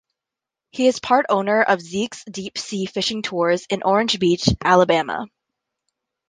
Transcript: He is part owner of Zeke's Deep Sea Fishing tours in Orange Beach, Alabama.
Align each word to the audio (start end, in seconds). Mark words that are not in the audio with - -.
He 0.71 0.87
is 0.87 0.99
part 0.99 1.27
owner 1.29 1.61
of 1.61 1.79
Zeke's 1.79 2.25
Deep 2.25 2.57
Sea 2.57 2.87
Fishing 2.87 3.21
tours 3.21 3.67
in 3.69 3.83
Orange 3.83 4.17
Beach, 4.17 4.49
Alabama. 4.59 5.27